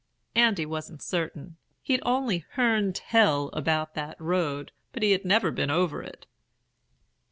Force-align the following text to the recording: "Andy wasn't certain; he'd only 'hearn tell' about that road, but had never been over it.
"Andy 0.33 0.65
wasn't 0.65 1.03
certain; 1.03 1.57
he'd 1.83 2.01
only 2.03 2.39
'hearn 2.55 2.91
tell' 2.91 3.49
about 3.53 3.93
that 3.93 4.19
road, 4.19 4.71
but 4.93 5.03
had 5.03 5.23
never 5.23 5.51
been 5.51 5.69
over 5.69 6.01
it. 6.01 6.25